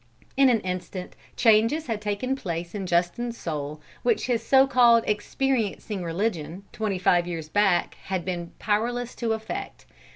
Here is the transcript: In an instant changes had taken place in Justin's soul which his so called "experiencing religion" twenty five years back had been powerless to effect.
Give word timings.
In 0.35 0.49
an 0.49 0.61
instant 0.61 1.15
changes 1.35 1.85
had 1.85 2.01
taken 2.01 2.35
place 2.35 2.73
in 2.73 2.87
Justin's 2.87 3.37
soul 3.37 3.79
which 4.01 4.25
his 4.25 4.43
so 4.43 4.65
called 4.65 5.03
"experiencing 5.05 6.01
religion" 6.01 6.63
twenty 6.71 6.97
five 6.97 7.27
years 7.27 7.49
back 7.49 7.97
had 8.05 8.25
been 8.25 8.51
powerless 8.57 9.13
to 9.13 9.33
effect. 9.33 9.85